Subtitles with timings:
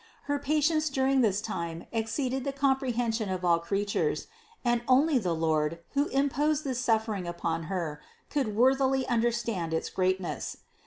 [0.23, 4.25] Her patience during this time exceeds the comprehension of all crea tures;
[4.65, 10.57] and only the Lord who imposed this suffering upon Her, could worthily understand its greatness.